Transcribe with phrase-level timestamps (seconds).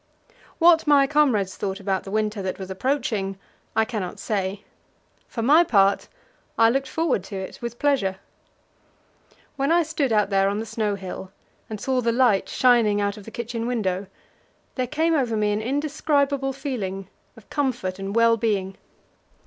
[0.57, 3.37] What my comrades thought about the winter that was approaching
[3.75, 4.63] I cannot say;
[5.27, 6.07] for my part,
[6.57, 8.15] I looked forward to it with pleasure.
[9.57, 11.31] When I stood out there on the snow hill,
[11.69, 14.07] and saw the light shining out of the kitchen window,
[14.73, 17.07] there came over me an indescribable feeling
[17.37, 18.77] of comfort and well being.